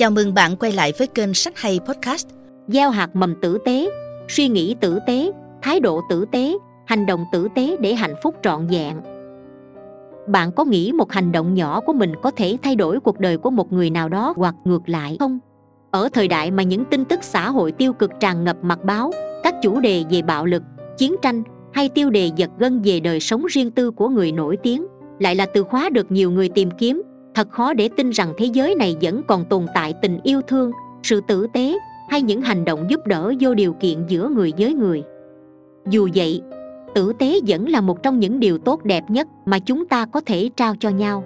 Chào 0.00 0.10
mừng 0.10 0.34
bạn 0.34 0.56
quay 0.56 0.72
lại 0.72 0.92
với 0.98 1.06
kênh 1.06 1.34
Sách 1.34 1.56
Hay 1.56 1.80
Podcast. 1.86 2.26
gieo 2.68 2.90
hạt 2.90 3.16
mầm 3.16 3.34
tử 3.40 3.58
tế, 3.64 3.90
suy 4.28 4.48
nghĩ 4.48 4.74
tử 4.80 4.98
tế, 5.06 5.32
thái 5.62 5.80
độ 5.80 6.00
tử 6.10 6.24
tế, 6.32 6.54
hành 6.86 7.06
động 7.06 7.24
tử 7.32 7.48
tế 7.54 7.76
để 7.80 7.94
hạnh 7.94 8.14
phúc 8.22 8.34
trọn 8.42 8.66
vẹn 8.66 9.00
bạn 10.26 10.52
có 10.52 10.64
nghĩ 10.64 10.92
một 10.92 11.12
hành 11.12 11.32
động 11.32 11.54
nhỏ 11.54 11.80
của 11.80 11.92
mình 11.92 12.12
có 12.22 12.30
thể 12.30 12.56
thay 12.62 12.76
đổi 12.76 13.00
cuộc 13.00 13.18
đời 13.20 13.38
của 13.38 13.50
một 13.50 13.72
người 13.72 13.90
nào 13.90 14.08
đó 14.08 14.34
hoặc 14.36 14.54
ngược 14.64 14.88
lại 14.88 15.16
không 15.20 15.38
ở 15.90 16.08
thời 16.12 16.28
đại 16.28 16.50
mà 16.50 16.62
những 16.62 16.84
tin 16.84 17.04
tức 17.04 17.24
xã 17.24 17.50
hội 17.50 17.72
tiêu 17.72 17.92
cực 17.92 18.10
tràn 18.20 18.44
ngập 18.44 18.56
mặt 18.62 18.84
báo, 18.84 19.10
các 19.42 19.54
chủ 19.62 19.80
đề 19.80 20.04
về 20.10 20.22
bạo 20.22 20.46
lực, 20.46 20.62
chiến 20.98 21.14
tranh 21.22 21.42
hay 21.72 21.88
tiêu 21.88 22.10
đề 22.10 22.30
giật 22.36 22.50
gân 22.58 22.82
về 22.82 23.00
đời 23.00 23.20
sống 23.20 23.46
riêng 23.46 23.70
tư 23.70 23.90
của 23.90 24.08
người 24.08 24.32
nổi 24.32 24.56
tiếng, 24.62 24.86
lại 25.18 25.34
là 25.34 25.46
từ 25.46 25.62
khóa 25.62 25.88
được 25.90 26.12
nhiều 26.12 26.30
người 26.30 26.48
tìm 26.48 26.70
kiếm 26.78 27.02
thật 27.40 27.50
khó 27.50 27.72
để 27.72 27.88
tin 27.96 28.10
rằng 28.10 28.32
thế 28.38 28.46
giới 28.46 28.74
này 28.74 28.96
vẫn 29.02 29.22
còn 29.28 29.44
tồn 29.44 29.66
tại 29.74 29.94
tình 30.02 30.18
yêu 30.22 30.40
thương, 30.42 30.70
sự 31.02 31.20
tử 31.20 31.46
tế, 31.52 31.78
hay 32.10 32.22
những 32.22 32.40
hành 32.40 32.64
động 32.64 32.86
giúp 32.90 33.06
đỡ 33.06 33.32
vô 33.40 33.54
điều 33.54 33.72
kiện 33.72 34.06
giữa 34.08 34.28
người 34.28 34.52
với 34.58 34.74
người. 34.74 35.02
Dù 35.90 36.08
vậy, 36.14 36.42
tử 36.94 37.12
tế 37.18 37.34
vẫn 37.46 37.68
là 37.68 37.80
một 37.80 38.02
trong 38.02 38.20
những 38.20 38.40
điều 38.40 38.58
tốt 38.58 38.84
đẹp 38.84 39.04
nhất 39.08 39.28
mà 39.46 39.58
chúng 39.58 39.86
ta 39.86 40.06
có 40.06 40.20
thể 40.26 40.50
trao 40.56 40.74
cho 40.80 40.88
nhau. 40.88 41.24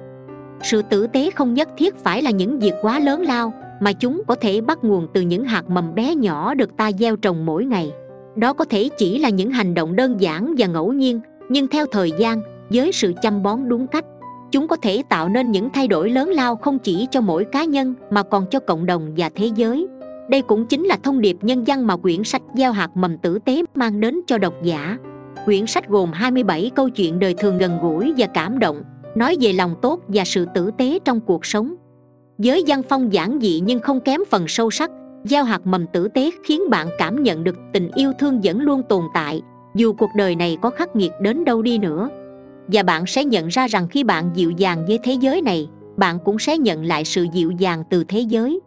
Sự 0.63 0.83
tử 0.83 1.07
tế 1.07 1.31
không 1.31 1.55
nhất 1.55 1.69
thiết 1.77 1.97
phải 1.97 2.23
là 2.23 2.31
những 2.31 2.59
việc 2.59 2.75
quá 2.83 3.01
lớn 3.01 3.23
lao 3.23 3.53
mà 3.81 3.93
chúng 3.93 4.23
có 4.27 4.35
thể 4.35 4.61
bắt 4.61 4.85
nguồn 4.85 5.07
từ 5.15 5.21
những 5.21 5.45
hạt 5.45 5.71
mầm 5.71 5.95
bé 5.95 6.15
nhỏ 6.15 6.55
được 6.55 6.77
ta 6.77 6.93
gieo 6.93 7.17
trồng 7.17 7.47
mỗi 7.47 7.65
ngày. 7.65 7.93
Đó 8.37 8.53
có 8.53 8.65
thể 8.65 8.89
chỉ 8.99 9.19
là 9.19 9.29
những 9.29 9.51
hành 9.51 9.75
động 9.75 9.97
đơn 9.97 10.21
giản 10.21 10.55
và 10.59 10.67
ngẫu 10.67 10.93
nhiên, 10.93 11.21
nhưng 11.49 11.69
theo 11.69 11.87
thời 11.87 12.13
gian, 12.19 12.43
với 12.71 12.93
sự 12.93 13.13
chăm 13.23 13.43
bón 13.43 13.69
đúng 13.69 13.87
cách 13.87 14.05
chúng 14.55 14.69
có 14.69 14.77
thể 14.77 15.03
tạo 15.09 15.29
nên 15.29 15.51
những 15.51 15.71
thay 15.71 15.89
đổi 15.89 16.11
lớn 16.11 16.29
lao 16.29 16.57
không 16.57 16.79
chỉ 16.79 17.07
cho 17.11 17.21
mỗi 17.21 17.45
cá 17.45 17.65
nhân 17.65 17.95
mà 18.11 18.23
còn 18.23 18.47
cho 18.51 18.61
cộng 18.61 18.87
đồng 18.87 19.15
và 19.17 19.31
thế 19.35 19.51
giới. 19.55 19.87
Đây 20.29 20.43
cũng 20.43 20.67
chính 20.67 20.85
là 20.85 20.97
thông 21.03 21.21
điệp 21.21 21.37
nhân 21.43 21.65
văn 21.67 21.87
mà 21.87 21.97
quyển 21.97 22.25
sách 22.25 22.43
gieo 22.55 22.73
hạt 22.73 22.91
mầm 22.95 23.19
tử 23.19 23.39
tế 23.45 23.63
mang 23.75 24.01
đến 24.01 24.21
cho 24.27 24.39
độc 24.39 24.55
giả. 24.63 24.99
Quyển 25.45 25.67
sách 25.67 25.89
gồm 25.89 26.13
27 26.13 26.71
câu 26.75 26.91
chuyện 26.91 27.19
đời 27.19 27.35
thường 27.35 27.59
gần 27.59 27.79
gũi 27.83 28.15
và 28.17 28.27
cảm 28.27 28.59
động, 28.59 28.83
nói 29.15 29.37
về 29.41 29.53
lòng 29.53 29.75
tốt 29.83 30.01
và 30.09 30.25
sự 30.25 30.47
tử 30.55 30.71
tế 30.79 30.99
trong 31.05 31.21
cuộc 31.21 31.47
sống. 31.47 31.75
Với 32.39 32.65
văn 32.67 32.83
phong 32.89 33.13
giản 33.13 33.39
dị 33.43 33.63
nhưng 33.65 33.81
không 33.81 34.01
kém 34.01 34.21
phần 34.31 34.45
sâu 34.49 34.71
sắc, 34.71 34.91
gieo 35.25 35.45
hạt 35.45 35.67
mầm 35.67 35.87
tử 35.87 36.09
tế 36.09 36.31
khiến 36.45 36.71
bạn 36.71 36.89
cảm 36.99 37.23
nhận 37.23 37.45
được 37.45 37.57
tình 37.73 37.91
yêu 37.95 38.13
thương 38.19 38.41
vẫn 38.45 38.61
luôn 38.61 38.83
tồn 38.89 39.03
tại, 39.15 39.43
dù 39.75 39.93
cuộc 39.93 40.11
đời 40.17 40.37
này 40.37 40.59
có 40.63 40.71
khắc 40.71 40.97
nghiệt 40.97 41.13
đến 41.21 41.45
đâu 41.45 41.63
đi 41.63 41.79
nữa 41.79 42.11
và 42.69 42.83
bạn 42.83 43.07
sẽ 43.07 43.25
nhận 43.25 43.49
ra 43.49 43.67
rằng 43.67 43.89
khi 43.89 44.05
bạn 44.05 44.31
dịu 44.35 44.51
dàng 44.51 44.85
với 44.87 44.99
thế 45.03 45.13
giới 45.13 45.43
này, 45.43 45.69
bạn 45.97 46.19
cũng 46.25 46.39
sẽ 46.39 46.59
nhận 46.59 46.85
lại 46.85 47.05
sự 47.05 47.27
dịu 47.33 47.51
dàng 47.51 47.85
từ 47.91 48.05
thế 48.05 48.21
giới. 48.21 48.61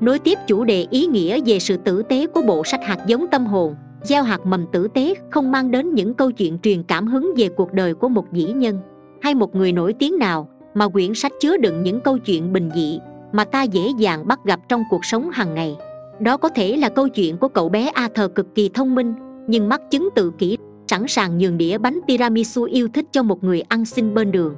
Nối 0.00 0.18
tiếp 0.18 0.38
chủ 0.46 0.64
đề 0.64 0.86
ý 0.90 1.06
nghĩa 1.06 1.40
về 1.46 1.58
sự 1.58 1.76
tử 1.76 2.02
tế 2.02 2.26
của 2.26 2.42
bộ 2.42 2.64
sách 2.64 2.80
hạt 2.84 2.98
giống 3.06 3.26
tâm 3.30 3.46
hồn, 3.46 3.74
gieo 4.02 4.22
hạt 4.22 4.46
mầm 4.46 4.66
tử 4.72 4.88
tế 4.94 5.14
không 5.30 5.52
mang 5.52 5.70
đến 5.70 5.94
những 5.94 6.14
câu 6.14 6.30
chuyện 6.30 6.58
truyền 6.58 6.82
cảm 6.82 7.06
hứng 7.06 7.32
về 7.36 7.48
cuộc 7.48 7.72
đời 7.72 7.94
của 7.94 8.08
một 8.08 8.32
dĩ 8.32 8.44
nhân, 8.44 8.78
hay 9.22 9.34
một 9.34 9.54
người 9.54 9.72
nổi 9.72 9.92
tiếng 9.92 10.18
nào, 10.18 10.48
mà 10.74 10.88
quyển 10.88 11.14
sách 11.14 11.32
chứa 11.40 11.56
đựng 11.56 11.82
những 11.82 12.00
câu 12.00 12.18
chuyện 12.18 12.52
bình 12.52 12.70
dị, 12.74 13.00
mà 13.32 13.44
ta 13.44 13.62
dễ 13.62 13.88
dàng 13.98 14.26
bắt 14.28 14.40
gặp 14.44 14.60
trong 14.68 14.82
cuộc 14.90 15.04
sống 15.04 15.30
hàng 15.30 15.54
ngày. 15.54 15.76
Đó 16.20 16.36
có 16.36 16.48
thể 16.48 16.76
là 16.76 16.88
câu 16.88 17.08
chuyện 17.08 17.36
của 17.36 17.48
cậu 17.48 17.68
bé 17.68 17.90
a 17.94 18.08
thờ 18.14 18.28
cực 18.28 18.54
kỳ 18.54 18.68
thông 18.68 18.94
minh, 18.94 19.14
nhưng 19.46 19.68
mắc 19.68 19.80
chứng 19.90 20.08
tự 20.14 20.30
kỷ 20.38 20.56
sẵn 20.88 21.08
sàng 21.08 21.38
nhường 21.38 21.58
đĩa 21.58 21.78
bánh 21.78 22.00
tiramisu 22.06 22.62
yêu 22.62 22.88
thích 22.94 23.04
cho 23.12 23.22
một 23.22 23.44
người 23.44 23.60
ăn 23.60 23.84
xin 23.84 24.14
bên 24.14 24.32
đường. 24.32 24.54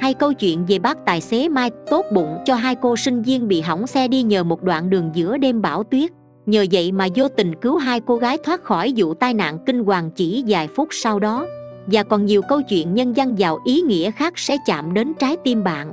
Hay 0.00 0.14
câu 0.14 0.32
chuyện 0.32 0.66
về 0.66 0.78
bác 0.78 0.98
tài 1.06 1.20
xế 1.20 1.48
mai 1.48 1.70
tốt 1.90 2.06
bụng 2.12 2.38
cho 2.44 2.54
hai 2.54 2.74
cô 2.74 2.96
sinh 2.96 3.22
viên 3.22 3.48
bị 3.48 3.60
hỏng 3.60 3.86
xe 3.86 4.08
đi 4.08 4.22
nhờ 4.22 4.44
một 4.44 4.62
đoạn 4.62 4.90
đường 4.90 5.10
giữa 5.14 5.36
đêm 5.38 5.62
bão 5.62 5.82
tuyết. 5.82 6.10
Nhờ 6.46 6.66
vậy 6.72 6.92
mà 6.92 7.06
vô 7.14 7.28
tình 7.28 7.54
cứu 7.54 7.76
hai 7.76 8.00
cô 8.00 8.16
gái 8.16 8.38
thoát 8.44 8.64
khỏi 8.64 8.92
vụ 8.96 9.14
tai 9.14 9.34
nạn 9.34 9.58
kinh 9.66 9.84
hoàng 9.84 10.10
chỉ 10.10 10.44
vài 10.48 10.68
phút 10.68 10.88
sau 10.90 11.18
đó. 11.18 11.46
Và 11.86 12.02
còn 12.02 12.26
nhiều 12.26 12.42
câu 12.48 12.62
chuyện 12.62 12.94
nhân 12.94 13.16
dân 13.16 13.38
giàu 13.38 13.58
ý 13.64 13.80
nghĩa 13.80 14.10
khác 14.10 14.32
sẽ 14.36 14.56
chạm 14.66 14.94
đến 14.94 15.12
trái 15.18 15.36
tim 15.44 15.64
bạn. 15.64 15.92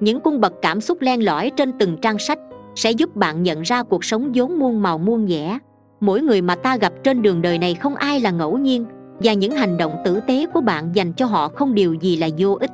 Những 0.00 0.20
cung 0.20 0.40
bậc 0.40 0.52
cảm 0.62 0.80
xúc 0.80 1.00
len 1.00 1.24
lỏi 1.24 1.50
trên 1.56 1.72
từng 1.78 1.96
trang 2.02 2.18
sách 2.18 2.38
sẽ 2.74 2.90
giúp 2.90 3.16
bạn 3.16 3.42
nhận 3.42 3.62
ra 3.62 3.82
cuộc 3.82 4.04
sống 4.04 4.32
vốn 4.34 4.58
muôn 4.58 4.82
màu 4.82 4.98
muôn 4.98 5.26
vẻ 5.26 5.58
mỗi 6.00 6.22
người 6.22 6.42
mà 6.42 6.54
ta 6.54 6.76
gặp 6.76 6.92
trên 7.04 7.22
đường 7.22 7.42
đời 7.42 7.58
này 7.58 7.74
không 7.74 7.94
ai 7.94 8.20
là 8.20 8.30
ngẫu 8.30 8.58
nhiên, 8.58 8.84
và 9.18 9.32
những 9.32 9.52
hành 9.52 9.76
động 9.76 9.96
tử 10.04 10.20
tế 10.26 10.46
của 10.46 10.60
bạn 10.60 10.90
dành 10.94 11.12
cho 11.12 11.26
họ 11.26 11.48
không 11.48 11.74
điều 11.74 11.94
gì 11.94 12.16
là 12.16 12.28
vô 12.38 12.56
ích. 12.60 12.70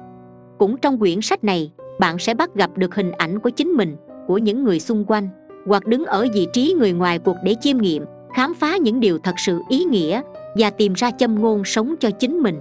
Cũng 0.59 0.76
trong 0.76 0.98
quyển 0.98 1.20
sách 1.20 1.44
này, 1.44 1.72
bạn 2.00 2.19
sẽ 2.19 2.34
bắt 2.34 2.54
gặp 2.54 2.70
được 2.76 2.94
hình 2.94 3.12
ảnh 3.12 3.38
của 3.38 3.50
chính 3.50 3.69
mình, 3.69 3.97
của 4.26 4.38
những 4.38 4.65
người 4.65 4.81
xung 4.81 5.04
quanh, 5.04 5.28
hoặc 5.66 5.86
đứng 5.86 6.04
ở 6.04 6.26
vị 6.34 6.47
trí 6.53 6.75
người 6.78 6.92
ngoài 6.92 7.19
cuộc 7.19 7.36
để 7.44 7.54
chiêm 7.60 7.78
nghiệm, 7.78 8.04
khám 8.34 8.54
phá 8.54 8.76
những 8.76 9.00
điều 9.00 9.19
thật 9.19 9.34
sự 9.38 9.60
ý 9.69 9.84
nghĩa, 9.84 10.22
và 10.56 10.70
tìm 10.70 10.92
ra 10.92 11.10
châm 11.10 11.42
ngôn 11.42 11.65
sống 11.65 11.94
cho 12.00 12.10
chính 12.10 12.38
mình. 12.38 12.60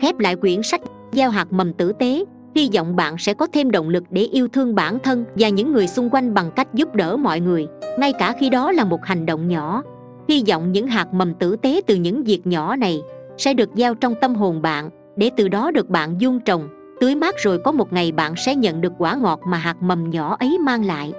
Khép 0.00 0.18
lại 0.18 0.36
quyển 0.36 0.62
sách, 0.62 0.80
gieo 1.12 1.30
hạt 1.30 1.52
mầm 1.52 1.72
tử 1.72 1.92
tế, 1.92 2.24
hy 2.54 2.70
vọng 2.74 2.96
bạn 2.96 3.18
sẽ 3.18 3.34
có 3.34 3.46
thêm 3.52 3.70
động 3.70 3.88
lực 3.88 4.04
để 4.10 4.22
yêu 4.22 4.48
thương 4.48 4.74
bản 4.74 4.98
thân 4.98 5.24
và 5.34 5.48
những 5.48 5.72
người 5.72 5.88
xung 5.88 6.10
quanh 6.10 6.34
bằng 6.34 6.50
cách 6.56 6.74
giúp 6.74 6.94
đỡ 6.94 7.16
mọi 7.16 7.40
người 7.40 7.66
ngay 7.98 8.12
cả 8.12 8.34
khi 8.40 8.50
đó 8.50 8.72
là 8.72 8.84
một 8.84 9.04
hành 9.04 9.26
động 9.26 9.48
nhỏ, 9.48 9.82
hy 10.28 10.44
vọng 10.48 10.72
những 10.72 10.86
hạt 10.86 11.14
mầm 11.14 11.34
tử 11.34 11.56
tế 11.56 11.80
từ 11.86 11.94
những 11.94 12.22
việc 12.22 12.46
nhỏ 12.46 12.76
này 12.76 13.02
sẽ 13.38 13.54
được 13.54 13.70
gieo 13.74 13.94
trong 13.94 14.14
tâm 14.20 14.34
hồn 14.34 14.62
bạn, 14.62 14.90
để 15.16 15.30
từ 15.36 15.48
đó 15.48 15.70
được 15.70 15.88
bạn 15.88 16.20
dung 16.20 16.40
trồng. 16.40 16.68
Tưới 17.00 17.14
mát 17.14 17.34
rồi 17.38 17.58
có 17.64 17.72
một 17.72 17.92
ngày 17.92 18.12
bạn 18.12 18.34
sẽ 18.36 18.54
nhận 18.54 18.80
được 18.80 18.92
quả 18.98 19.14
ngọt 19.14 19.40
mà 19.46 19.58
hạt 19.58 19.76
mầm 19.82 20.10
nhỏ 20.10 20.36
ấy 20.40 20.58
mang 20.58 20.84
lại. 20.84 21.12